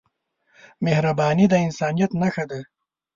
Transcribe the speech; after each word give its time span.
مهرباني 0.85 1.45
د 1.49 1.53
انسانیت 1.65 2.11
نښه 2.21 2.45
ده. 2.51 2.59